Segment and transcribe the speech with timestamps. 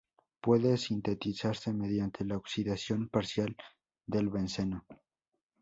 [0.41, 3.55] Puede sintetizarse mediante la oxidación parcial
[4.07, 4.83] del benceno.